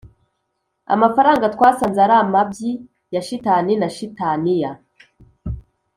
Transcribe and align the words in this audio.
amafaranga 0.93 1.45
twasanze 1.55 1.99
ari 2.05 2.15
amabyi 2.23 2.71
ya 3.13 3.21
shitani 3.27 3.73
na 3.81 3.87
shitaniya 3.95 4.71